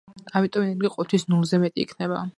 ამიტომ 0.39 0.65
ენერგია 0.69 0.91
ყოველთვის 0.95 1.27
ნულზე 1.35 1.63
მეტი 1.65 1.87
იქნება. 1.87 2.29